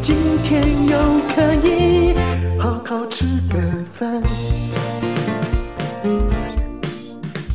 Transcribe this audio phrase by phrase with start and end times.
[0.00, 0.96] 今天又
[1.34, 2.14] 可以
[2.56, 3.60] 好好吃个
[3.92, 4.22] 饭。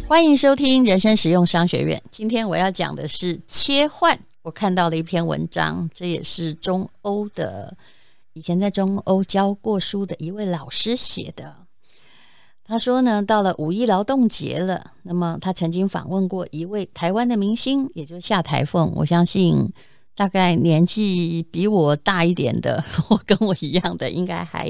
[0.09, 2.03] 欢迎收听人生实用商学院。
[2.11, 4.19] 今天我要讲的是切换。
[4.41, 7.73] 我看到了一篇文章，这也是中欧的，
[8.33, 11.55] 以前在中欧教过书的一位老师写的。
[12.65, 18.91] 他说呢，到了五一劳动节了，那么他曾经访问过一位台湾的明星，也就是夏台凤。
[18.97, 19.71] 我相信
[20.15, 24.69] 大概年纪比我大一点的， 或跟我一样的，应该还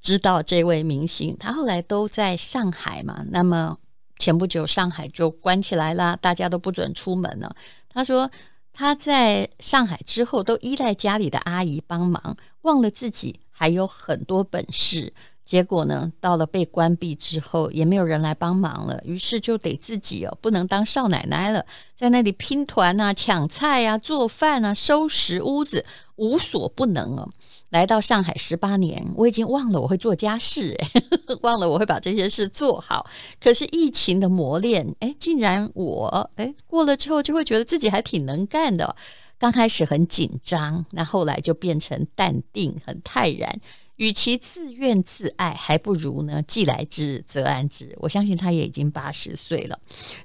[0.00, 1.36] 知道这位明星。
[1.38, 3.78] 他后来都在上海嘛，那么
[4.18, 7.54] 前不久上海就关起来了，大家都不准出门了。
[7.88, 8.30] 他说
[8.72, 15.12] 他在上海之后都依赖家里的阿姨帮忙，忘了自己还有很多本事。
[15.48, 21.64] 结果呢，到了被关闭之后，也没有人来帮忙了，于是就得自己哦，不能当少奶奶了，
[21.96, 27.26] 在那里拼团啊、抢菜啊、做饭啊、收拾屋子，无所不能哦。
[27.70, 31.02] 来到上海十八年，我已经忘了我会做家事，诶，
[31.40, 33.06] 忘了我会把这些事做好。
[33.40, 38.94] 可是疫情的磨练，诶，竟然我诶过了之后，就会觉得自己还挺能干的。
[39.38, 43.58] 刚开始很紧张，那后来就变成淡定、很泰然。
[43.98, 47.94] 与其自怨自艾，还不如呢既来之则安之。
[47.98, 49.78] 我相信他也已经八十岁了，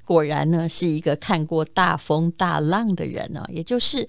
[0.05, 3.45] 果然呢是一个看过大风大浪的人呢。
[3.49, 4.07] 也就是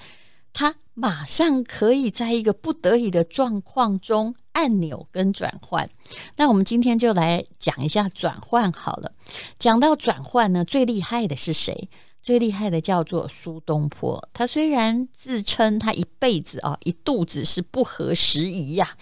[0.53, 5.89] 他马上可以在一个不得已的状况中按钮跟转换。
[6.36, 9.11] 那我们今天就来讲一下转换好了。
[9.58, 11.89] 讲到转换呢，最厉害的是谁？
[12.24, 18.96] 最厉害的叫做苏东坡，他虽然自称他一辈子啊一肚子是不合时宜呀，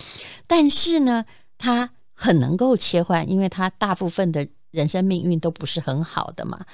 [0.49, 1.25] 但是呢，
[1.57, 6.67] 他很能够切换，因为他大部分的人生命运都不是很好的嘛。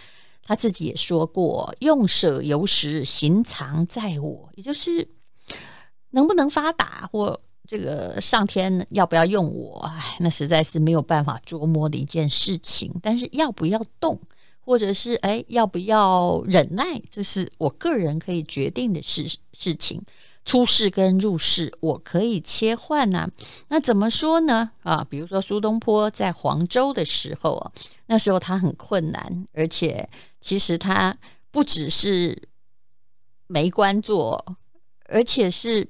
[0.43, 5.07] 他自己也说过：“用舍有时，行藏在我。”也就是
[6.13, 12.91] 能不能发达，或这个上天要不要用我，哎，那实在是没有办法捉摸的一件事情。
[13.03, 14.19] 但是要不要动？
[14.69, 17.01] 或者是哎，要不要忍耐？
[17.09, 19.99] 这是我个人可以决定的事事情。
[20.45, 23.27] 出世跟入世，我可以切换呐。
[23.69, 24.71] 那怎么说呢？
[24.83, 27.73] 啊，比如说苏东坡在黄州的时候啊，
[28.09, 30.07] 那时候他很困难，而且
[30.39, 31.17] 其实他
[31.51, 32.39] 不只是
[33.47, 34.55] 没官做，
[35.07, 35.89] 而且是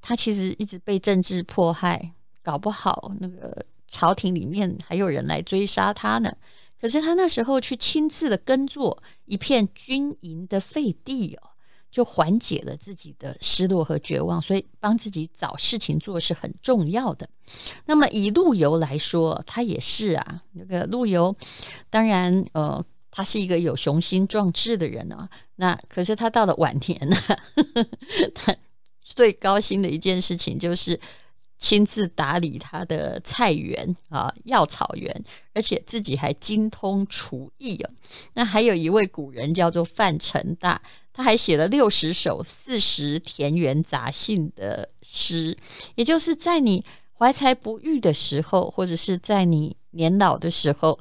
[0.00, 6.32] 他其实一直被政治迫害，搞不好那个朝廷里面还有人来追杀他呢。
[6.86, 11.50] 可是他那时候去亲自的耕作一片军营的废地哦，
[11.90, 14.40] 就缓解了自己的失落和绝望。
[14.40, 17.28] 所以帮自己找事情做是很重要的。
[17.86, 20.42] 那么以陆游来说，他也是啊。
[20.52, 21.36] 那个陆游，
[21.90, 22.80] 当然呃，
[23.10, 25.28] 他是一个有雄心壮志的人啊。
[25.56, 27.16] 那可是他到了晚年呢，
[28.32, 28.54] 他
[29.02, 31.00] 最高兴的一件事情就是。
[31.58, 35.24] 亲自打理他的菜园啊，药草园，
[35.54, 37.90] 而且自己还精通厨艺啊。
[38.34, 40.80] 那还有一位古人叫做范成大，
[41.12, 45.56] 他还写了六十首四时田园杂兴的诗。
[45.94, 50.98] 也就是在你怀才不遇的时候，或者是在你年老的时候，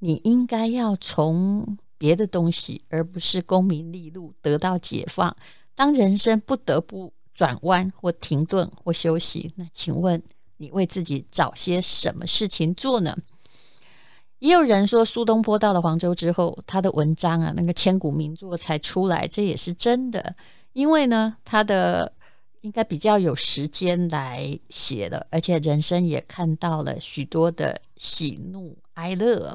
[0.00, 5.34] 你应该要从别的东西，而不是功名利禄得到解放。
[5.74, 10.20] 当人生不得不转弯或停顿或休息，那请问
[10.56, 13.14] 你为自己找些什么事情做呢？
[14.38, 20.34] 也有人说苏东坡到了黄州之后，他的文章啊，那个千古名作才出来，这也是真的。
[20.72, 22.10] 因为呢，他的
[22.62, 29.54] 应该比较有时间来写了，而且人生也看到了许多的喜怒哀乐。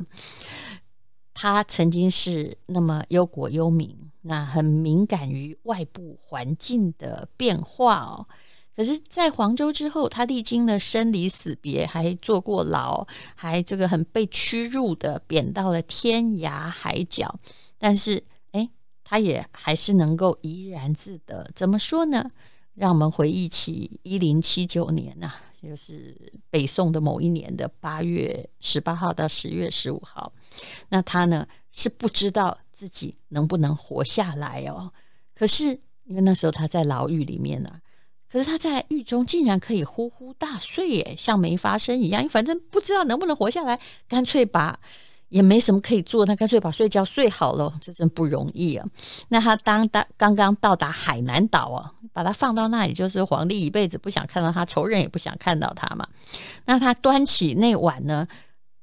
[1.41, 3.97] 他曾经是那么忧国忧民。
[4.21, 8.27] 那很敏感于外部环境的变化哦，
[8.75, 17.39] 可是，在黄州之后，他历经了生离死别，还坐过牢，还这个很被屈辱的贬到了天涯海角，
[17.79, 18.69] 但是，哎，
[19.03, 21.49] 他也还是能够怡然自得。
[21.55, 22.29] 怎么说呢？
[22.75, 26.15] 让我们回忆起一零七九年呐、就是
[26.49, 30.31] 北宋的某一年的八月十八号到十月十五号，
[30.89, 32.57] 那他呢是不知道。
[32.73, 34.91] 自己能不能活下来哦。
[35.35, 37.79] 可是因为那时候他在牢狱里面呢、
[38.27, 42.27] 可是他在狱中竟然可以呼呼大睡耶，像没发生一样。
[42.27, 44.79] 反正不知道能不能活下来，干脆把。
[45.31, 48.85] 也没什么可以做，他干脆把睡觉睡好了，这真不容易啊。
[49.29, 56.05] 那他当当刚刚到达海南岛啊，把他放到那里，就是皇帝一辈子不想看到他，仇人也不想看到他嘛。
[56.65, 58.27] 那他端起那碗呢，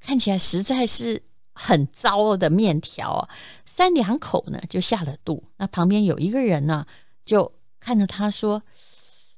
[0.00, 1.22] 看起来实在是
[1.52, 3.28] 很糟的面条啊，
[3.66, 5.44] 三两口呢就下了肚。
[5.58, 6.86] 那旁边有一个人呢，
[7.26, 8.62] 就看着他说：“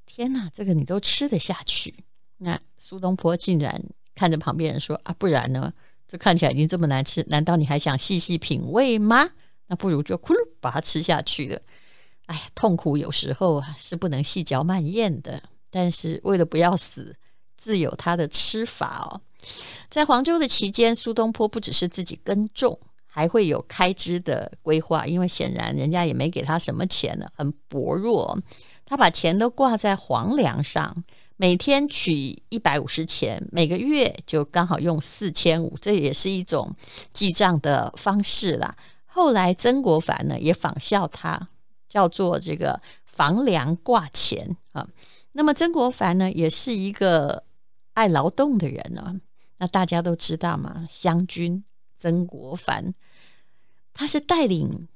[0.06, 1.92] 天哪，这个你都吃得下去？”
[2.38, 3.82] 那苏东坡竟然
[4.14, 5.72] 看着旁边人说：“啊，不然呢？”
[6.10, 9.30] 这看起来已经这么难吃，难道你还想细细品味吗？
[9.68, 11.62] 那不如就咕噜把它吃下去了。
[12.26, 15.40] 哎，痛苦有时候啊是不能细嚼慢咽的，
[15.70, 17.14] 但是为了不要死，
[17.56, 19.20] 自有他的吃法哦。
[19.88, 28.36] 在黄州的期间，苏东坡不只是自己耕种，还会有开支的规划，因为显然人家也没给他什么钱呢，很薄弱。
[28.84, 31.04] 他把钱都挂在黄粱上。
[31.40, 36.76] 每天取一百五十钱，每个月就刚好用四千五，这也是一种
[37.14, 38.76] 记账的方式啦。
[39.06, 41.48] 后来曾国藩呢也仿效他，
[41.88, 44.86] 叫做这个房梁挂钱啊。
[45.32, 47.42] 那么曾国藩呢也是一个
[47.94, 49.18] 爱劳动的人呢。
[49.56, 51.64] 那大家都知道嘛，湘军
[51.96, 52.92] 曾国藩，
[53.94, 54.86] 他是带领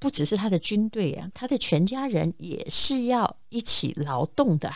[0.00, 4.68] 不只是他的军队啊，他的全家人也是要一起劳动的。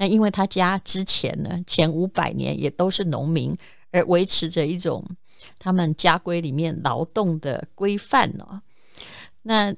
[0.00, 3.54] 那因为他家之前呢，前五百年也都是农民，
[3.92, 5.04] 而维持着一种
[5.58, 8.62] 他们家规里面劳动的规范哦。
[9.42, 9.74] 那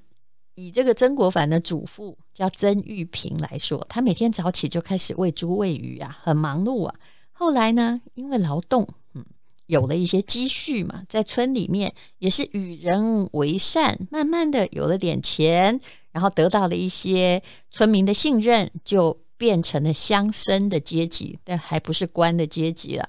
[0.55, 6.95] 以这个曾国藩的祖父叫曾玉平来说，他每天早起就开始喂猪喂鱼啊，很忙碌啊。
[7.33, 9.25] 后来呢，因为劳动，嗯，
[9.67, 15.81] 有了一些积蓄嘛，在村里面也是与人为善，慢慢的有了点钱，
[16.13, 17.43] 然后得到了一些
[17.73, 19.19] 村民的信任，就。
[19.43, 23.09] 变成了乡绅的阶级，但还不是官的阶级了。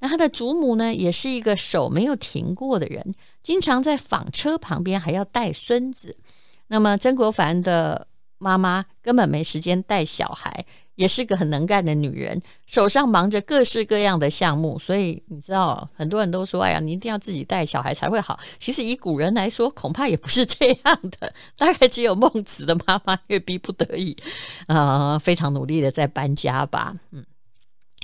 [0.00, 3.14] 那他的祖母呢，也是一个手没有停过的人，
[3.44, 6.16] 经常在纺车旁边还要带孙子。
[6.66, 8.08] 那么曾国藩的
[8.38, 10.66] 妈妈根本没时间带小孩。
[10.98, 24.16] 也是个很能干的女人，手上忙着各式各样的项目，所以你知道，很多人都说：“哎呀，你一定要自己带小孩才会好。”其实以古人来说，恐怕也不是这样的，大概只有孟子的妈妈越逼不得已，
[24.66, 26.96] 呃，非常努力的在搬家吧。
[27.12, 27.24] 嗯，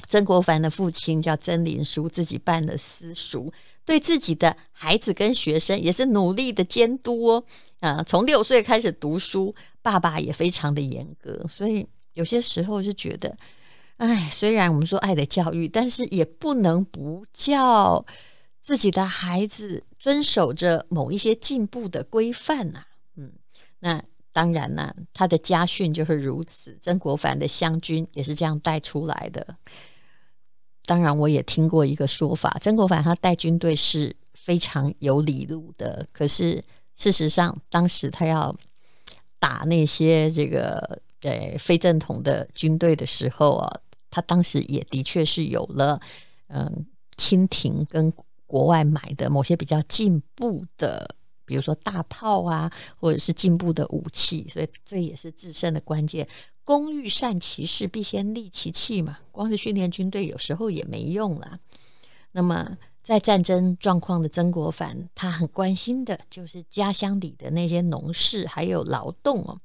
[0.06, 3.52] 曾国藩的父亲叫曾林书，自己办了私塾，
[3.84, 7.44] 对自己的孩子跟学生也是努力的监督哦。
[7.80, 9.52] 啊、呃，从六岁开始读书，
[9.82, 11.84] 爸爸也非常的严格，所以。
[12.14, 13.36] 有些时候是觉得，
[13.96, 18.04] 哎，虽然我们说爱的教育，但是也不能不叫
[18.60, 22.84] 自己的孩子遵守着某一些进步的规范呐。
[23.16, 23.32] 嗯，
[23.80, 24.02] 那
[24.32, 26.76] 当然呢，他的家训就是如此。
[26.80, 29.56] 曾国藩的湘军也是这样带出来的。
[30.86, 36.06] 当然，我也听过一个说法，曾国藩他带军队是非常有理路的。
[36.12, 36.62] 可是
[36.96, 38.54] 事实上，当时他要
[39.38, 41.02] 打那些这个。
[41.24, 43.80] 对非正统的军队的时候啊，
[44.10, 45.98] 他当时也的确是有了
[46.48, 46.84] 嗯，
[47.16, 48.12] 清廷跟
[48.46, 51.16] 国外买的某些比较进步的，
[51.46, 56.28] 比如说大炮啊，或者是进步的武器，所以这也是制胜的关键。
[56.62, 59.18] 工欲善其事，必先利其器嘛。
[59.32, 61.58] 光是训练军队有时候也没用啦。
[62.32, 62.76] 那么。
[63.04, 69.60] 在战争状况的曾国藩，他很关心的就是家乡里的那些农事还有劳动哦。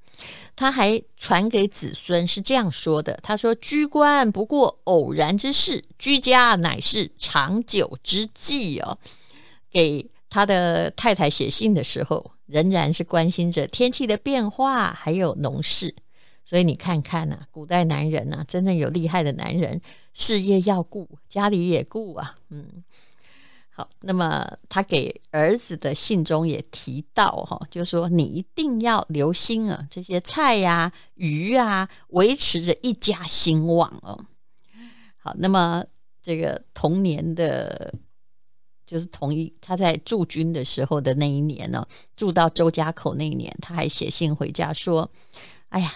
[0.57, 8.97] 他还传给子孙是这样说的：“他说，居官不过偶然之事，居家乃是长久之计哦。”
[9.71, 15.95] 给他的太太写信的时候，仍然是关心着天气的变化还有农事。
[16.43, 19.79] 所以你看看呐、古代男人呐、真正有厉害的男人，
[20.13, 22.83] 事业要顾，家里也顾啊，嗯。
[23.79, 34.25] 好，那么他给儿子的信中也提到哈，就是说你一定要留心啊，这些菜呀、鱼啊，维持着一家兴旺哦。
[35.15, 35.81] 好，那么
[36.21, 37.93] 这个童年的，
[38.85, 45.09] 就是同一他在驻军的时候的那一年呢，住到周家口那一年，他还写信回家说
[45.69, 45.89] ：“哎呀，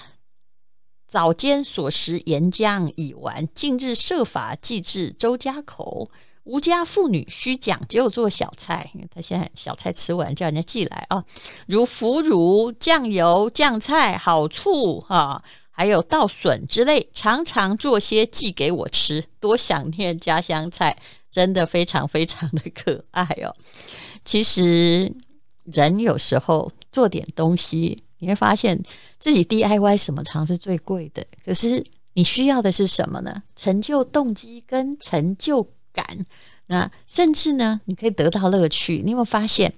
[1.06, 6.10] 早间所食盐浆已完，近日设法寄至周家口。”
[6.46, 11.24] 吾家妇女需讲究做小菜，因为他现在小菜吃完叫人家寄来啊，
[11.68, 20.98] 如腐乳、酱油、酱菜、好醋啊，还有稻笋之类，常常做些寄给我吃，多想念家乡菜，
[21.32, 23.56] 真的非常非常的可爱哦。
[24.26, 25.12] 其实
[25.64, 28.82] 人有时候做点东西，你会发现
[29.18, 31.82] 自己 DIY 什么常是最贵的，可是
[32.14, 33.42] 你需要的是什么呢？
[33.56, 36.26] 成就动机跟成就感。
[36.68, 39.02] 那甚至呢，你可以得到乐趣。
[39.04, 39.72] 你有没有发现，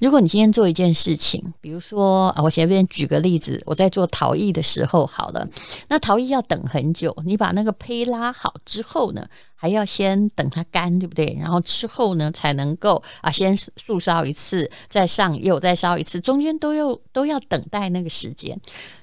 [0.00, 5.48] 如果你今天做一件事情，比如说啊，我前面举个例子，我在做陶艺的时候，好了，
[5.88, 9.24] 那陶艺要等很久，你把那个胚拉好之后呢，
[9.54, 11.38] 还要先等它干，对不对？
[11.40, 18.60] 然后之后呢，才能够啊，先素烧一次，再上釉，再烧一次，中间都要都要等待那个时间。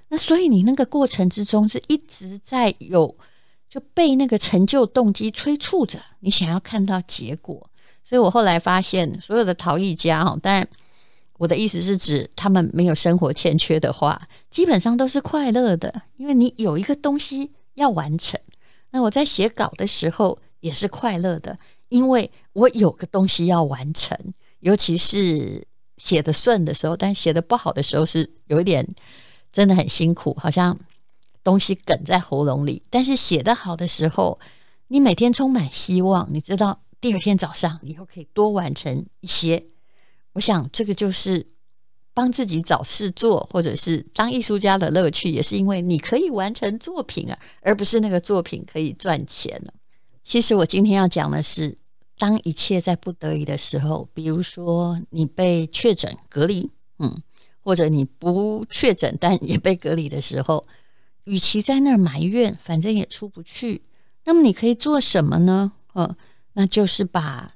[0.09, 3.15] 那所以你那个过程之中是一直在有。
[3.69, 7.69] 就被那个成就动机催促着，你想要看到结果。
[8.03, 10.67] 所以我后来发现，所有的陶艺家哈，当然
[11.37, 18.39] 我的意思是指他们没有生活欠缺的话，基本上都是快乐的，因为你有一个东西要完成。
[18.89, 21.55] 那我在写稿的时候也是快乐的，
[21.89, 24.17] 因为我有个东西要完成。
[24.61, 25.63] 尤其是
[25.97, 28.87] 写得顺的时候，但写得不好的时候是有一点
[29.51, 30.75] 真的很辛苦，好像。
[31.43, 34.39] 东西梗在喉咙里，但是写得好的时候，
[34.87, 36.27] 你每天充满希望。
[36.31, 39.63] 你知道第二天早上你又可以多完成一些。
[40.33, 41.47] 我想这个就是
[42.13, 49.61] 帮自己找事做，或者是当艺术家的乐趣，也是因为你可以完成作品啊，而不是那个作品可以赚钱。
[50.23, 51.75] 其实我今天要讲的是，
[52.17, 56.69] 当一切在不得已的时候，比如说你被确诊隔离，
[56.99, 57.15] 嗯，
[57.61, 60.63] 或者你不确诊但也被隔离的时候。
[61.29, 63.83] 与其在那儿埋怨，反正也出不去，
[64.25, 65.73] 那么你可以做什么呢？
[65.93, 66.17] 呃，
[66.53, 67.47] 那就是把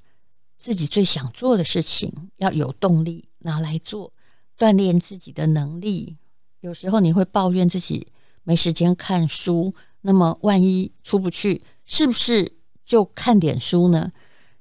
[0.57, 4.13] 自己最想做的事情要有动力拿来做，
[4.59, 6.17] 锻炼自己的能力。
[6.61, 8.07] 有时候你会抱怨自己
[8.43, 12.53] 没时间看书，那么万一出不去，是不是
[12.85, 14.11] 就看点书呢？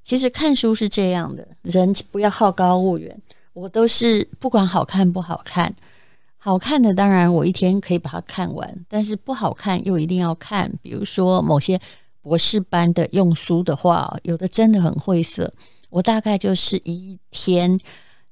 [0.02, 3.20] 其实看书是这样的，人不要好高骛远。
[3.52, 5.74] 我都是不管好看不好看。
[6.44, 10.68] 好看的当然我一天可以把它看完，但是不好看又一定要看。
[10.82, 11.80] 比如说某些
[12.20, 15.48] 博士班的用书的话，有的真的很晦涩。
[15.88, 17.78] 我大概就是一天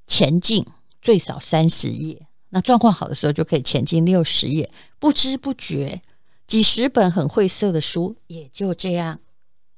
[0.09, 0.67] 前进
[1.01, 6.03] 最少三十页，那状况好的时候就可以前进六十页，不知不觉
[6.49, 9.21] 几十本很晦涩的书也就这样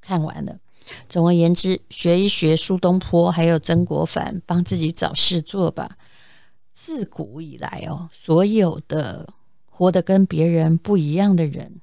[0.01, 0.57] 看完了。
[1.07, 5.87] 总而言之，学一学苏东坡还有曾国藩，帮自己找事做吧。
[6.73, 9.27] 自古以来哦，所有的
[9.69, 11.79] 活得跟别人不一样的人，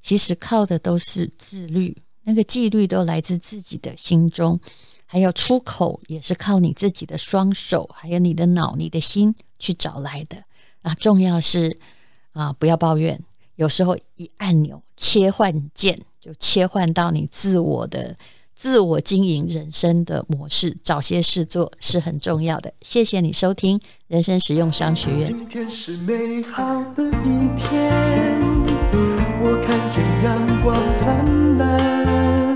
[0.00, 1.96] 其实靠的都是自律。
[2.22, 4.58] 那个纪律都来自自己的心中，
[5.04, 10.42] 还有出口也是靠你自己的双手，还有你的脑、你的心去找来的。
[10.82, 11.76] 啊，重要是
[12.32, 13.22] 啊，不要抱怨。
[13.56, 18.16] 有时候一按钮切换键，就切换到你自我的。
[18.60, 22.70] 自我经营人生的模式，找些事做是很重要的。
[22.82, 25.28] 谢谢你收听人生实用商学院。
[25.28, 26.62] 今天是美好
[26.94, 27.90] 的一天，
[29.40, 32.54] 我看见阳光灿烂。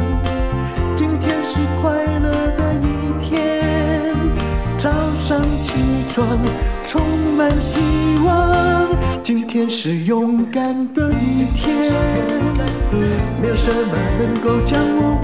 [0.95, 2.87] 今天是快乐的一
[3.25, 4.15] 天，
[4.79, 4.91] 早
[5.27, 5.73] 上起
[6.13, 6.39] 床
[6.85, 7.01] 充
[7.35, 7.81] 满希
[8.27, 8.95] 望。
[9.23, 11.91] 今天是勇敢的一天，
[13.41, 15.19] 没有什么能够将我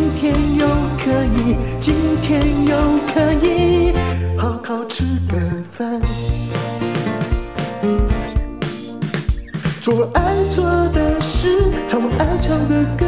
[0.00, 0.66] 今天又
[1.04, 2.74] 可以，今天又
[3.12, 3.92] 可以
[4.38, 5.36] 好好吃个
[5.70, 6.00] 饭，
[9.82, 13.04] 做爱做的事，唱我爱唱的歌，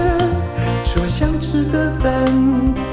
[0.84, 2.12] 吃我想吃的饭，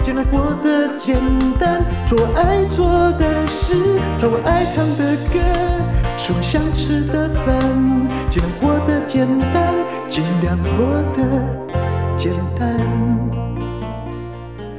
[0.01, 1.17] 尽量过得简
[1.59, 1.83] 单。
[2.07, 2.87] 做爱做
[3.19, 5.39] 的事，唱我爱唱的歌，
[6.17, 7.53] 吃我想吃的饭。
[8.31, 9.75] 尽量过得简单，
[10.09, 11.43] 尽量过得
[12.17, 13.08] 简单。